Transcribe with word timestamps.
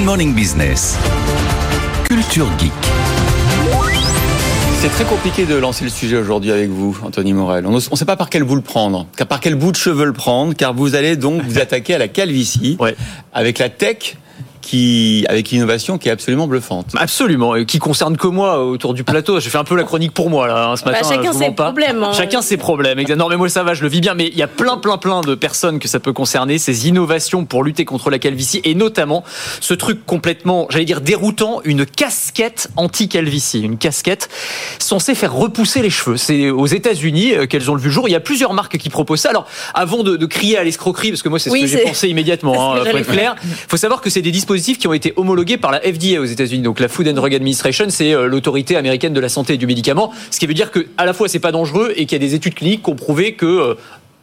Good 0.00 0.06
Morning 0.06 0.34
Business. 0.34 0.96
Culture 2.08 2.46
Geek. 2.58 2.72
C'est 4.80 4.88
très 4.88 5.04
compliqué 5.04 5.44
de 5.44 5.54
lancer 5.56 5.84
le 5.84 5.90
sujet 5.90 6.16
aujourd'hui 6.16 6.50
avec 6.52 6.70
vous, 6.70 6.96
Anthony 7.04 7.34
Morel. 7.34 7.66
On 7.66 7.72
ne 7.72 7.80
sait 7.80 8.06
pas 8.06 8.16
par 8.16 8.30
quel 8.30 8.44
bout 8.44 8.54
le 8.54 8.62
prendre, 8.62 9.06
car 9.14 9.26
par 9.26 9.40
quel 9.40 9.56
bout 9.56 9.72
de 9.72 9.76
cheveux 9.76 10.06
le 10.06 10.14
prendre, 10.14 10.54
car 10.54 10.72
vous 10.72 10.94
allez 10.94 11.16
donc 11.16 11.42
vous 11.42 11.58
attaquer 11.58 11.96
à 11.96 11.98
la 11.98 12.08
calvitie 12.08 12.78
Ouais. 12.80 12.96
avec 13.34 13.58
la 13.58 13.68
tech 13.68 14.16
qui, 14.60 15.24
avec 15.28 15.50
l'innovation 15.50 15.98
qui 15.98 16.08
est 16.08 16.12
absolument 16.12 16.46
bluffante. 16.46 16.86
Absolument, 16.96 17.56
et 17.56 17.64
qui 17.66 17.78
concerne 17.78 18.16
que 18.16 18.26
moi 18.26 18.64
autour 18.64 18.94
du 18.94 19.04
plateau. 19.04 19.40
J'ai 19.40 19.50
fait 19.50 19.58
un 19.58 19.64
peu 19.64 19.76
la 19.76 19.84
chronique 19.84 20.12
pour 20.12 20.30
moi 20.30 20.46
là 20.46 20.68
hein, 20.70 20.76
ce 20.76 20.84
Bah, 20.84 20.92
matin. 20.92 21.08
chacun 21.08 21.32
je 21.32 21.36
vous 21.38 21.42
ses 21.44 21.50
problèmes, 21.52 22.02
hein. 22.02 22.12
Chacun 22.12 22.42
ses 22.42 22.56
problèmes. 22.56 23.00
Non 23.16 23.28
mais 23.28 23.36
moi 23.36 23.48
ça 23.48 23.62
va, 23.62 23.74
je 23.74 23.82
le 23.82 23.88
vis 23.88 24.00
bien. 24.00 24.14
Mais 24.14 24.26
il 24.28 24.36
y 24.36 24.42
a 24.42 24.48
plein, 24.48 24.76
plein, 24.76 24.98
plein 24.98 25.20
de 25.22 25.34
personnes 25.34 25.78
que 25.78 25.88
ça 25.88 26.00
peut 26.00 26.12
concerner. 26.12 26.58
Ces 26.58 26.88
innovations 26.88 27.44
pour 27.44 27.64
lutter 27.64 27.84
contre 27.84 28.10
la 28.10 28.18
calvitie 28.18 28.60
et 28.64 28.74
notamment 28.74 29.24
ce 29.60 29.74
truc 29.74 30.04
complètement, 30.06 30.66
j'allais 30.70 30.84
dire 30.84 31.00
déroutant, 31.00 31.60
une 31.64 31.86
casquette 31.86 32.68
anti-calvitie, 32.76 33.60
une 33.60 33.78
casquette 33.78 34.28
censée 34.78 35.14
faire 35.14 35.32
repousser 35.32 35.82
les 35.82 35.90
cheveux. 35.90 36.16
C'est 36.16 36.50
aux 36.50 36.66
États-Unis 36.66 37.34
euh, 37.34 37.46
qu'elles 37.46 37.70
ont 37.70 37.74
le 37.74 37.80
vu 37.80 37.88
le 37.88 37.92
jour. 37.94 38.08
Il 38.08 38.12
y 38.12 38.16
a 38.16 38.20
plusieurs 38.20 38.52
marques 38.54 38.76
qui 38.78 38.90
proposent 38.90 39.20
ça. 39.20 39.30
Alors 39.30 39.46
avant 39.74 40.02
de, 40.02 40.16
de 40.16 40.26
crier 40.26 40.58
à 40.58 40.64
l'escroquerie, 40.64 41.10
parce 41.10 41.22
que 41.22 41.28
moi 41.28 41.38
c'est 41.38 41.48
ce 41.50 41.54
Oui, 41.54 41.62
que 41.62 41.66
j'ai 41.66 41.78
pensé 41.82 42.08
immédiatement, 42.08 42.74
hein, 42.74 42.84
pour 42.90 42.98
être 42.98 43.10
clair. 43.10 43.34
faut 43.68 43.76
savoir 43.76 44.00
que 44.00 44.10
c'est 44.10 44.22
des 44.22 44.30
dispositifs 44.30 44.49
qui 44.56 44.88
ont 44.88 44.92
été 44.92 45.12
homologués 45.16 45.58
par 45.58 45.70
la 45.70 45.80
FDA 45.80 46.20
aux 46.20 46.24
États-Unis. 46.24 46.62
Donc 46.62 46.80
la 46.80 46.88
Food 46.88 47.06
and 47.08 47.12
Drug 47.12 47.34
Administration, 47.34 47.86
c'est 47.88 48.12
euh, 48.12 48.26
l'autorité 48.26 48.76
américaine 48.76 49.12
de 49.12 49.20
la 49.20 49.28
santé 49.28 49.54
et 49.54 49.56
du 49.56 49.66
médicament. 49.66 50.12
Ce 50.30 50.40
qui 50.40 50.46
veut 50.46 50.54
dire 50.54 50.70
que 50.70 50.86
à 50.98 51.04
la 51.04 51.12
fois 51.12 51.28
c'est 51.28 51.38
pas 51.38 51.52
dangereux 51.52 51.92
et 51.96 52.06
qu'il 52.06 52.20
y 52.20 52.24
a 52.24 52.26
des 52.26 52.34
études 52.34 52.54
cliniques 52.54 52.82
qui 52.82 52.90
ont 52.90 52.96
prouvé 52.96 53.34
que 53.34 53.46
euh, 53.46 53.74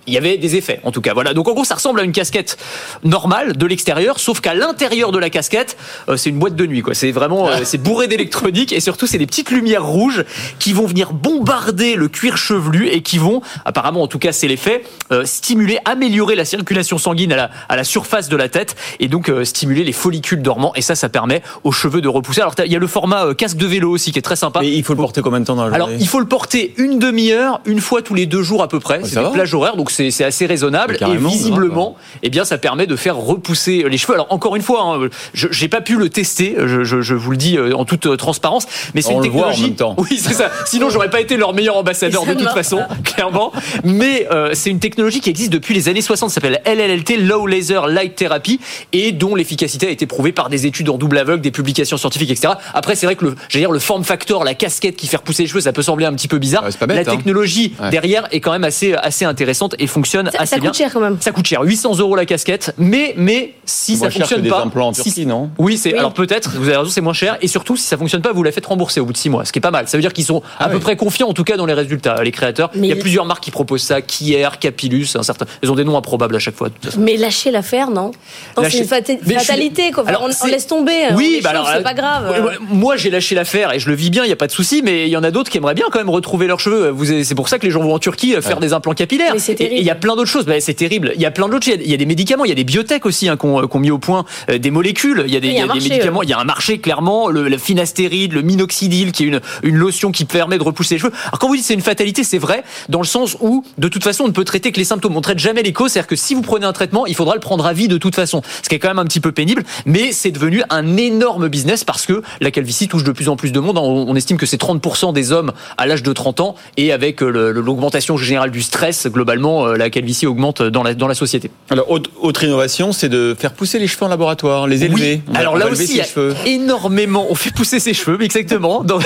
il 0.07 0.13
y 0.13 0.17
avait 0.17 0.37
des 0.37 0.55
effets, 0.55 0.79
en 0.83 0.91
tout 0.91 1.01
cas. 1.01 1.13
Voilà. 1.13 1.33
Donc 1.33 1.47
en 1.47 1.53
gros, 1.53 1.63
ça 1.65 1.75
ressemble 1.75 1.99
à 1.99 2.03
une 2.03 2.11
casquette 2.11 2.57
normale 3.03 3.55
de 3.57 3.65
l'extérieur, 3.65 4.19
sauf 4.19 4.39
qu'à 4.41 4.53
l'intérieur 4.53 5.11
de 5.11 5.19
la 5.19 5.29
casquette, 5.29 5.77
euh, 6.09 6.17
c'est 6.17 6.29
une 6.29 6.39
boîte 6.39 6.55
de 6.55 6.65
nuit. 6.65 6.81
Quoi. 6.81 6.93
C'est 6.93 7.11
vraiment, 7.11 7.49
euh, 7.49 7.57
c'est 7.63 7.77
bourré 7.77 8.07
d'électronique 8.07 8.73
et 8.73 8.79
surtout, 8.79 9.07
c'est 9.07 9.17
des 9.17 9.25
petites 9.27 9.51
lumières 9.51 9.85
rouges 9.85 10.23
qui 10.59 10.73
vont 10.73 10.85
venir 10.85 11.13
bombarder 11.13 11.95
le 11.95 12.07
cuir 12.07 12.37
chevelu 12.37 12.87
et 12.87 13.01
qui 13.01 13.17
vont, 13.17 13.41
apparemment, 13.65 14.01
en 14.01 14.07
tout 14.07 14.19
cas, 14.19 14.31
c'est 14.31 14.47
l'effet, 14.47 14.83
euh, 15.11 15.25
stimuler, 15.25 15.77
améliorer 15.85 16.35
la 16.35 16.45
circulation 16.45 16.97
sanguine 16.97 17.33
à 17.33 17.35
la, 17.35 17.49
à 17.69 17.75
la 17.75 17.83
surface 17.83 18.29
de 18.29 18.35
la 18.37 18.49
tête 18.49 18.75
et 18.99 19.07
donc 19.07 19.31
stimuler 19.43 19.83
les 19.83 19.93
follicules 19.93 20.41
dormants. 20.41 20.73
Et 20.75 20.81
ça, 20.81 20.95
ça 20.95 21.09
permet 21.09 21.41
aux 21.63 21.71
cheveux 21.71 22.01
de 22.01 22.07
repousser. 22.07 22.41
Alors, 22.41 22.53
il 22.65 22.71
y 22.71 22.75
a 22.75 22.79
le 22.79 22.87
format 22.87 23.33
casque 23.35 23.57
de 23.57 23.65
vélo 23.67 23.91
aussi 23.91 24.11
qui 24.11 24.19
est 24.19 24.21
très 24.21 24.35
sympa. 24.35 24.61
Mais 24.61 24.71
il 24.71 24.83
faut 24.83 24.93
le 24.93 24.97
porter 24.97 25.21
combien 25.21 25.39
de 25.39 25.45
temps 25.45 25.55
dans 25.55 25.67
la 25.67 25.75
Alors, 25.75 25.87
journée? 25.89 26.01
il 26.03 26.07
faut 26.07 26.19
le 26.19 26.25
porter 26.27 26.73
une 26.77 26.99
demi-heure, 26.99 27.61
une 27.65 27.81
fois 27.81 28.01
tous 28.01 28.13
les 28.13 28.25
deux 28.25 28.41
jours 28.43 28.63
à 28.63 28.67
peu 28.67 28.79
près. 28.79 29.01
ça 29.01 29.07
c'est 29.07 29.15
des 29.17 29.21
va? 29.21 29.29
plages 29.31 29.53
horaires, 29.53 29.75
donc 29.75 29.91
c'est 29.97 30.11
c'est 30.11 30.23
assez 30.23 30.45
raisonnable. 30.45 30.97
Mais 31.01 31.13
Et 31.15 31.17
visiblement, 31.17 31.95
eh 32.23 32.29
bien, 32.29 32.45
ça 32.45 32.57
permet 32.57 32.87
de 32.87 32.95
faire 32.95 33.17
repousser 33.17 33.83
les 33.89 33.97
cheveux. 33.97 34.13
Alors, 34.13 34.27
encore 34.29 34.55
une 34.55 34.61
fois, 34.61 34.81
hein, 34.83 35.09
je 35.33 35.47
j'ai 35.51 35.67
pas 35.67 35.81
pu 35.81 35.95
le 35.97 36.09
tester, 36.09 36.55
je, 36.65 36.83
je- 36.83 37.01
je 37.01 37.13
vous 37.15 37.31
le 37.31 37.37
dis 37.37 37.57
euh, 37.57 37.73
en 37.75 37.85
toute 37.85 38.05
euh, 38.05 38.15
transparence, 38.15 38.65
mais 38.93 39.01
c'est 39.01 39.13
On 39.13 39.17
une 39.21 39.25
le 39.25 39.29
voit 39.29 39.47
en 39.47 39.49
technologie. 39.51 39.63
même 39.71 39.75
temps. 39.75 39.95
Oui, 39.97 40.17
c'est 40.21 40.33
ça. 40.33 40.49
Sinon, 40.65 40.89
j'aurais 40.89 41.09
pas 41.09 41.19
été 41.21 41.35
leur 41.37 41.53
meilleur 41.53 41.77
ambassadeur 41.77 42.25
de 42.25 42.33
toute 42.33 42.43
marche 42.43 42.55
façon, 42.55 42.81
clairement. 43.03 43.51
Mais 43.83 44.27
euh, 44.31 44.51
c'est 44.53 44.69
une 44.69 44.79
technologie 44.79 45.19
qui 45.21 45.29
existe 45.29 45.51
depuis 45.51 45.73
les 45.73 45.89
années 45.89 46.01
60, 46.01 46.29
ça 46.29 46.35
s'appelle 46.35 46.61
LLLT, 46.65 47.17
Low 47.17 47.47
Laser 47.47 47.87
Light 47.87 48.15
Therapy, 48.15 48.59
et 48.93 49.11
dont 49.11 49.35
l'efficacité 49.35 49.87
a 49.87 49.89
été 49.89 50.05
prouvée 50.05 50.31
par 50.31 50.49
des 50.49 50.65
études 50.65 50.89
en 50.89 50.97
double 50.97 51.17
aveugle, 51.17 51.41
des 51.41 51.51
publications 51.51 51.97
scientifiques, 51.97 52.29
etc. 52.31 52.53
Après, 52.73 52.95
c'est 52.95 53.05
vrai 53.05 53.15
que 53.15 53.25
le, 53.25 53.35
j'allais 53.49 53.63
dire, 53.63 53.71
le 53.71 53.79
form 53.79 54.03
factor, 54.03 54.43
la 54.43 54.53
casquette 54.53 54.95
qui 54.95 55.07
fait 55.07 55.17
repousser 55.17 55.43
les 55.43 55.49
cheveux, 55.49 55.61
ça 55.61 55.73
peut 55.73 55.81
sembler 55.81 56.05
un 56.05 56.13
petit 56.13 56.27
peu 56.27 56.37
bizarre. 56.37 56.63
Ouais, 56.63 56.71
c'est 56.71 56.79
pas 56.79 56.85
bête, 56.87 57.05
la 57.05 57.11
hein. 57.11 57.15
technologie 57.15 57.73
Ouais. 57.81 57.89
derrière 57.89 58.27
est 58.31 58.39
quand 58.39 58.51
même 58.51 58.63
assez, 58.63 58.93
assez 58.93 59.25
intéressante 59.25 59.75
et 59.79 59.86
fonctionne 59.87 60.29
Ça, 60.31 60.39
assez 60.41 60.55
ça 60.55 60.59
bien. 60.59 60.69
coûte 60.69 60.77
cher 60.77 60.91
quand 60.93 60.99
même. 60.99 61.17
Ça 61.19 61.31
coûte 61.31 61.45
cher, 61.47 61.61
800 61.61 61.97
euros 61.99 62.15
la 62.15 62.25
casquette, 62.25 62.73
mais 62.77 63.13
mais 63.17 63.53
si 63.65 63.95
ça 63.97 64.05
cher 64.09 64.13
que 64.13 64.19
fonctionne 64.19 64.41
des 64.41 64.49
pas, 64.49 64.61
implants 64.61 64.89
en 64.89 64.93
si- 64.93 65.03
Turquie, 65.03 65.25
non? 65.25 65.49
Oui, 65.57 65.77
c'est 65.77 65.93
Oui. 65.93 65.99
alors 65.99 66.13
peut-être. 66.13 66.51
Vous 66.57 66.67
avez 66.67 66.77
raison, 66.77 66.89
c'est 66.89 67.01
moins 67.01 67.13
cher 67.13 67.37
et 67.41 67.47
surtout 67.47 67.75
si 67.75 67.83
ça 67.83 67.97
fonctionne 67.97 68.21
pas, 68.21 68.31
vous 68.31 68.43
la 68.43 68.51
faites 68.51 68.65
rembourser 68.65 68.99
au 68.99 69.05
bout 69.05 69.13
de 69.13 69.17
six 69.17 69.29
mois, 69.29 69.45
ce 69.45 69.51
qui 69.51 69.59
est 69.59 69.61
pas 69.61 69.71
mal. 69.71 69.87
Ça 69.87 69.97
veut 69.97 70.01
dire 70.01 70.13
qu'ils 70.13 70.25
sont 70.25 70.39
à 70.59 70.65
Ah 70.65 70.69
peu 70.69 70.75
oui. 70.75 70.81
près 70.81 70.95
confiants 70.95 71.27
en 71.29 71.33
tout 71.33 71.43
cas 71.43 71.57
dans 71.57 71.65
les 71.65 71.73
résultats, 71.73 72.21
les 72.23 72.31
créateurs. 72.31 72.69
Mais 72.75 72.87
il 72.87 72.89
y 72.89 72.93
a 72.93 72.95
il- 72.95 73.01
plusieurs 73.01 73.25
marques 73.25 73.43
qui 73.43 73.51
proposent 73.51 73.83
ça, 73.83 74.01
Kier, 74.01 74.47
Capilus, 74.59 75.07
un 75.15 75.23
certain. 75.23 75.45
Ils 75.63 75.71
ont 75.71 75.75
des 75.75 75.83
noms 75.83 75.97
improbables 75.97 76.35
à 76.35 76.39
chaque 76.39 76.55
fois. 76.55 76.69
Mais 76.97 77.17
lâcher 77.17 77.51
l'affaire, 77.51 77.89
non? 77.89 78.11
Non, 78.57 78.63
Lâcher- 78.63 78.85
C'est 78.87 78.95
une 78.95 79.17
suis- 79.29 79.33
fatalité, 79.39 79.91
quoi. 79.91 80.03
Enfin, 80.03 80.09
Alors, 80.09 80.29
on, 80.41 80.47
laisse 80.47 80.67
tomber. 80.67 80.91
Oui, 81.15 81.33
on 81.35 81.39
est 81.39 81.41
bah 81.41 81.63
c'est 81.75 81.83
pas 81.83 81.93
grave. 81.93 82.57
moi 82.69 82.95
j'ai 82.97 83.09
lâché 83.09 83.35
l'affaire 83.35 83.73
et 83.73 83.79
je 83.79 83.89
le 83.89 83.95
vis 83.95 84.09
bien, 84.09 84.23
il 84.23 84.29
y 84.29 84.33
a 84.33 84.35
pas 84.35 84.47
de 84.47 84.51
souci, 84.51 84.81
mais 84.83 85.03
il 85.07 85.09
y 85.09 85.17
en 85.17 85.23
a 85.23 85.31
d'autres 85.31 85.49
qui 85.49 85.57
aimeraient 85.57 85.73
bien 85.73 85.85
quand 85.91 85.99
même 85.99 86.09
retrouver 86.09 86.47
leurs 86.47 86.59
cheveux. 86.59 86.95
C'est 87.23 87.35
pour 87.35 87.49
ça 87.49 87.59
que 87.59 87.65
les 87.65 87.71
gens 87.71 87.81
vont 87.81 87.93
en 87.93 87.99
Turquie 87.99 88.35
euh, 88.35 88.41
faire 88.41 88.59
des 88.59 88.73
implants 88.73 88.93
capillaires. 88.93 89.33
Mais 89.33 89.39
c'est 89.39 89.55
terrible. 89.55 89.76
Et 89.77 89.81
il 89.81 89.85
y 89.85 89.89
a 89.89 89.95
plein 89.95 90.15
d'autres 90.15 90.29
choses. 90.29 90.45
Bah, 90.45 90.59
c'est 90.59 90.73
terrible. 90.73 91.11
Il 91.15 91.21
y 91.21 91.25
a 91.25 91.31
plein 91.31 91.47
d'autres 91.49 91.65
choses. 91.65 91.77
Il 91.79 91.89
y 91.89 91.93
a- 91.93 91.97
des 91.97 92.05
médicaments, 92.05 92.45
il 92.45 92.49
y 92.49 92.51
a 92.51 92.55
des 92.55 92.63
biotech 92.63 93.05
aussi 93.05 93.27
hein, 93.29 93.37
ont, 93.43 93.67
qui 93.67 93.75
ont 93.75 93.79
mis 93.79 93.91
au 93.91 93.97
point 93.99 94.25
euh, 94.49 94.57
des 94.57 94.71
molécules. 94.71 95.23
Il 95.27 95.33
y 95.33 95.37
a 95.37 95.39
des, 95.39 95.47
y 95.47 95.51
a 95.51 95.53
y 95.53 95.57
a 95.59 95.61
des 95.63 95.67
marché, 95.67 95.89
médicaments. 95.89 96.19
ouais. 96.19 96.25
Il 96.25 96.29
y 96.29 96.33
a 96.33 96.39
un 96.39 96.43
marché 96.43 96.79
clairement. 96.79 97.29
Le, 97.29 97.47
le 97.47 97.57
finastéride, 97.57 98.33
le 98.33 98.41
minoxidil, 98.41 99.11
qui 99.11 99.23
est 99.23 99.27
une, 99.27 99.41
une 99.63 99.75
lotion 99.75 100.11
qui 100.11 100.25
permet 100.25 100.57
de 100.57 100.63
repousser 100.63 100.95
les 100.95 100.99
cheveux. 100.99 101.13
Alors 101.27 101.39
quand 101.39 101.47
vous 101.47 101.55
dites 101.55 101.65
c'est 101.65 101.73
une 101.73 101.81
fatalité, 101.81 102.23
c'est 102.23 102.37
vrai 102.37 102.63
dans 102.89 103.01
le 103.01 103.05
sens 103.07 103.37
où 103.39 103.63
de 103.77 103.87
toute 103.87 104.03
façon 104.03 104.23
on 104.25 104.27
ne 104.27 104.33
peut 104.33 104.43
traiter 104.43 104.71
que 104.71 104.77
les 104.77 104.85
symptômes. 104.85 105.15
On 105.15 105.21
traite 105.21 105.39
jamais 105.39 105.63
les 105.63 105.73
causes. 105.73 105.91
C'est-à-dire 105.91 106.07
que 106.07 106.15
si 106.15 106.33
vous 106.33 106.41
prenez 106.41 106.65
un 106.65 106.73
traitement, 106.73 107.05
il 107.05 107.15
faudra 107.15 107.33
le 107.35 107.39
prendre 107.39 107.65
à 107.65 107.73
vie 107.73 107.87
de 107.87 107.97
toute 107.97 108.15
façon. 108.15 108.41
Ce 108.63 108.69
qui 108.69 108.75
est 108.75 108.79
quand 108.79 108.87
même 108.89 108.99
un 108.99 109.05
petit 109.05 109.19
peu 109.19 109.31
pénible, 109.31 109.63
mais 109.85 110.11
c'est 110.11 110.31
devenu 110.31 110.63
un 110.69 110.97
énorme 110.97 111.47
business 111.47 111.83
parce 111.83 112.05
que 112.05 112.21
la 112.41 112.51
calvitie 112.51 112.87
touche 112.87 113.03
de 113.03 113.11
plus 113.11 113.29
en 113.29 113.35
plus 113.35 113.51
de 113.51 113.59
monde. 113.59 113.77
On, 113.77 114.15
estime 114.15 114.37
que 114.37 114.45
c'est 114.47 114.59
30% 114.59 115.13
des 115.13 115.31
hommes 115.31 115.51
à 115.77 115.85
l'âge 115.85 116.01
de 116.01 116.11
30 116.11 116.39
ans 116.39 116.55
et 116.77 116.91
avec 116.91 117.21
euh, 117.21 117.51
l'augmentation 117.51 118.17
générale 118.17 118.49
du 118.51 118.61
stress, 118.61 119.07
globalement, 119.07 119.56
euh, 119.65 119.77
la 119.77 119.89
calvitie 119.89 120.27
augmente 120.27 120.61
dans 120.61 120.83
la, 120.83 120.93
dans 120.93 121.07
la 121.07 121.15
société. 121.15 121.49
Alors, 121.69 121.89
autre, 121.91 122.09
autre 122.21 122.43
innovation, 122.43 122.91
c'est 122.91 123.09
de 123.09 123.35
faire 123.37 123.53
pousser 123.53 123.79
les 123.79 123.87
cheveux 123.87 124.05
en 124.05 124.09
laboratoire, 124.09 124.67
les 124.67 124.83
élever. 124.83 125.21
Va- 125.27 125.39
Alors 125.39 125.57
là 125.57 125.67
aussi, 125.67 125.83
il 125.85 125.91
y 125.91 125.93
ses 125.95 126.01
a 126.01 126.03
cheveux. 126.05 126.35
énormément. 126.45 127.25
On 127.29 127.35
fait 127.35 127.51
pousser 127.53 127.79
ses 127.79 127.93
cheveux, 127.93 128.21
exactement. 128.21 128.83
Dans 128.87 128.99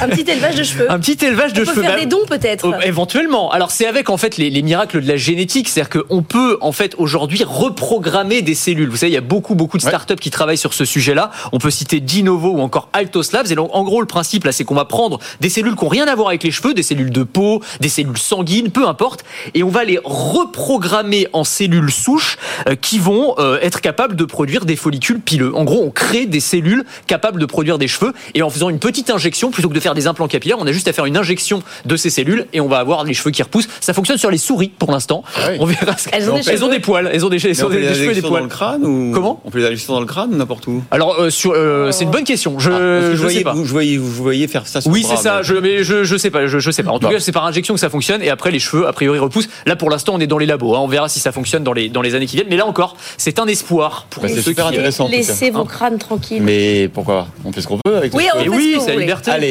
Un 0.00 0.08
petit 0.08 0.30
élevage 0.30 0.54
de 0.56 0.62
cheveux. 0.62 0.90
un 0.90 0.98
petit 0.98 1.24
élevage 1.24 1.52
de 1.52 1.62
on 1.62 1.64
peut 1.64 1.70
cheveux. 1.72 1.82
faire 1.82 1.94
Bah, 1.94 2.00
des 2.00 2.06
dons 2.06 2.24
peut-être. 2.28 2.66
Oh, 2.68 2.74
éventuellement. 2.84 3.50
Alors 3.50 3.70
c'est 3.70 3.86
avec 3.86 4.10
en 4.10 4.16
fait 4.16 4.36
les, 4.36 4.50
les 4.50 4.62
miracles 4.62 5.00
de 5.02 5.08
la 5.08 5.16
génétique, 5.16 5.68
c'est-à-dire 5.68 6.02
qu'on 6.02 6.22
peut 6.22 6.58
en 6.60 6.72
fait 6.72 6.94
aujourd'hui 6.98 7.42
reprogrammer 7.44 8.42
des 8.42 8.54
cellules. 8.54 8.88
Vous 8.88 8.96
savez, 8.96 9.10
il 9.12 9.14
y 9.14 9.18
a 9.18 9.22
beaucoup 9.22 9.54
beaucoup 9.54 9.78
de 9.78 9.82
Ouais. 9.82 9.88
startups 9.90 10.16
qui 10.16 10.30
travaillent 10.30 10.56
sur 10.58 10.74
ce 10.74 10.84
sujet-là. 10.84 11.30
On 11.52 11.58
peut 11.58 11.70
citer 11.70 11.98
Dinovo 12.00 12.50
ou 12.50 12.60
encore 12.60 12.88
Altos 12.92 13.32
Labs. 13.32 13.50
Et 13.50 13.54
donc 13.54 13.70
en 13.72 13.82
gros 13.84 14.00
le 14.00 14.06
principe 14.06 14.44
là, 14.44 14.52
c'est 14.52 14.64
qu'on 14.64 14.74
va 14.74 14.84
prendre 14.84 15.18
des 15.40 15.48
cellules 15.48 15.74
qui 15.74 15.84
n'ont 15.84 15.88
rien 15.90 16.06
à 16.06 16.14
voir 16.14 16.28
avec 16.28 16.42
les 16.44 16.50
cheveux, 16.50 16.72
des 16.74 16.82
cellules 16.82 17.10
de 17.10 17.22
peau, 17.24 17.60
des 17.80 17.88
cellules 17.88 18.16
sanguines, 18.18 18.70
peu 18.70 18.86
importe, 18.86 19.24
et 19.54 19.62
on 19.62 19.68
va 19.68 19.84
les 19.84 19.98
reprogrammer 20.02 21.28
en 21.32 21.44
cellules 21.44 21.90
souches 21.90 22.36
euh, 22.68 22.74
qui 22.74 22.98
vont 22.98 23.34
euh, 23.38 23.58
être 23.62 23.80
capables 23.80 24.16
de 24.16 24.24
produire 24.24 24.64
des 24.64 24.76
follicules 24.76 25.20
pileux. 25.20 25.54
En 25.54 25.64
gros, 25.64 25.82
on 25.82 25.90
crée 25.90 26.26
des 26.26 26.40
cellules 26.40 26.84
capables 27.06 27.40
de 27.40 27.46
produire 27.46 27.78
des 27.78 27.88
cheveux 27.88 28.12
et 28.34 28.42
en 28.42 28.50
faisant 28.50 28.68
une 28.68 28.78
petite 28.78 29.10
injection 29.10 29.50
plutôt 29.50 29.68
que 29.68 29.74
de 29.74 29.80
faire 29.80 29.94
des 29.94 30.06
implants 30.06 30.28
capillaires, 30.28 30.58
on 30.60 30.66
a 30.66 30.72
juste 30.72 30.88
à 30.88 30.92
faire 30.92 31.06
une 31.06 31.16
injection 31.16 31.62
de 31.84 31.96
ces 31.96 32.10
cellules 32.10 32.46
et 32.52 32.60
on 32.60 32.68
va 32.68 32.78
avoir 32.78 33.04
les 33.04 33.14
cheveux 33.14 33.30
qui 33.30 33.42
repoussent. 33.42 33.68
Ça 33.80 33.92
fonctionne 33.94 34.18
sur 34.18 34.30
les 34.30 34.38
souris 34.38 34.70
pour 34.78 34.90
l'instant. 34.92 35.22
Ah 35.36 35.40
oui. 35.50 35.56
On 35.60 35.64
verra. 35.66 35.96
Ce 35.96 36.08
Elles 36.12 36.30
ont 36.30 36.34
des 36.36 36.48
elles 36.48 36.56
ont 36.56 36.66
cheveux. 36.66 36.70
des 36.74 36.80
poils. 36.80 37.10
Elles 37.12 37.24
ont 37.24 37.28
des, 37.28 37.36
elles 37.46 37.52
Mais 37.56 37.62
ont 37.62 37.66
on 37.66 37.70
des, 37.70 37.74
fait 37.76 37.80
des 37.82 37.88
les 37.88 37.94
cheveux 37.94 38.10
et 38.10 38.14
des 38.14 38.20
dans 38.22 38.28
poils. 38.28 38.42
le 38.42 38.48
crâne 38.48 38.84
ou 38.84 39.12
Comment 39.14 39.40
On 39.44 39.50
fait 39.50 39.58
les 39.58 39.66
injections 39.66 39.94
dans 39.94 40.00
le 40.00 40.06
crâne 40.06 40.30
ou 40.32 40.36
n'importe 40.36 40.66
où? 40.66 40.82
Alors 40.90 41.16
euh, 41.20 41.30
sur, 41.30 41.52
euh, 41.54 41.90
c'est 41.92 42.04
une 42.04 42.10
bonne 42.10 42.24
question. 42.24 42.58
Je, 42.58 42.70
Ah, 42.70 43.10
je 43.12 43.16
sais 43.16 43.22
voyais, 43.22 43.42
pas. 43.42 43.52
vous, 43.54 43.64
je 43.64 43.70
voyais, 43.72 43.96
vous 43.96 44.10
voyez 44.10 44.48
faire 44.48 44.66
ça 44.66 44.80
sur 44.80 44.90
Oui, 44.90 45.04
c'est 45.08 45.16
ça. 45.16 45.38
mais- 45.38 45.42
Je, 45.44 45.54
mais 45.54 45.84
je, 45.84 46.04
je 46.04 46.16
sais 46.16 46.30
pas. 46.30 46.46
Je, 46.46 46.58
je 46.58 46.70
sais 46.70 46.82
pas. 46.82 46.90
En 46.92 46.98
tout 46.98 47.08
cas, 47.08 47.20
c'est 47.20 47.32
par 47.32 47.44
injection 47.46 47.74
que 47.74 47.80
ça 47.80 47.90
fonctionne. 47.90 48.22
Et 48.22 48.30
après, 48.30 48.50
les 48.50 48.58
cheveux, 48.58 48.86
a 48.86 48.92
priori, 48.92 49.18
Là, 49.66 49.76
pour 49.76 49.90
l'instant, 49.90 50.14
on 50.14 50.20
est 50.20 50.26
dans 50.26 50.38
les 50.38 50.46
labos. 50.46 50.74
hein. 50.74 50.80
On 50.80 50.88
verra 50.88 51.08
si 51.08 51.20
ça 51.20 51.32
fonctionne 51.32 51.64
dans 51.64 51.72
les 51.72 51.88
dans 51.88 52.02
les 52.02 52.14
années 52.14 52.26
qui 52.26 52.36
viennent. 52.36 52.48
Mais 52.50 52.56
là 52.56 52.66
encore, 52.66 52.96
c'est 53.16 53.38
un 53.38 53.46
espoir 53.46 54.06
pour 54.10 54.22
Bah, 54.22 54.28
ceux 54.28 54.36
c'est 54.36 54.42
super 54.42 54.66
qui- 54.66 54.74
intéressant. 54.74 55.08
Laissez 55.08 55.50
vos 55.50 55.64
crânes 55.64 55.98
tranquilles. 55.98 56.42
Mais 56.42 56.88
pourquoi 56.88 57.28
On 57.44 57.52
fait 57.52 57.60
ce 57.62 57.68
qu'on 57.68 57.78
peut 57.84 57.96
avec 57.96 58.12
Oui, 58.14 58.24
les 58.34 58.40
on. 58.40 58.44
Et 58.44 58.48
oui, 58.48 58.76
c'est 58.80 58.94
la 58.94 59.00
liberté. 59.00 59.30
Allez. 59.30 59.50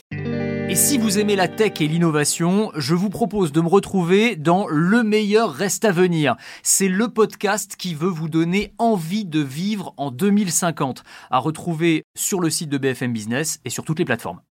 Et 0.70 0.75
si 0.75 0.97
vous 0.97 1.20
aimez 1.20 1.36
la 1.36 1.50
tech 1.50 1.74
et 1.81 1.88
l'innovation, 1.88 2.72
je 2.78 2.96
vous 2.96 3.09
propose 3.09 3.52
de 3.52 3.59
me 3.59 3.68
retrouver 3.68 4.38
dans 4.38 4.68
Le 4.70 5.03
meilleur 5.03 5.52
reste 5.53 5.84
à 5.84 5.91
venir. 5.91 6.36
C'est 6.64 6.88
le 6.88 7.09
podcast 7.09 7.76
qui 7.78 7.94
veut 7.94 8.08
vous 8.09 8.29
donner 8.29 8.73
envie 8.78 9.26
de 9.26 9.41
vivre 9.41 9.94
en 9.97 10.11
2050, 10.11 11.03
à 11.29 11.40
retrouver 11.40 12.03
sur 12.16 12.40
le 12.40 12.50
site 12.50 12.70
de 12.70 12.78
BFM 12.78 13.11
Business 13.11 13.59
et 13.66 13.70
sur 13.70 13.84
toutes 13.84 14.00
les 14.00 14.05
plateformes. 14.05 14.41